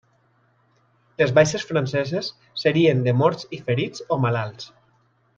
Les 1.21 1.33
baixes 1.39 1.65
franceses 1.71 2.29
serien 2.63 3.03
de 3.09 3.13
morts 3.21 3.45
i 3.59 3.63
ferits 3.67 4.05
o 4.17 4.21
malalts. 4.25 4.73